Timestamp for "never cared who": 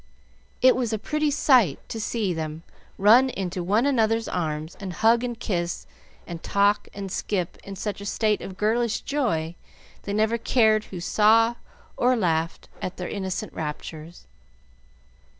10.13-10.99